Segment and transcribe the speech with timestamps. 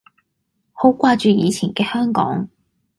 [0.73, 2.49] 好掛住以前嘅香港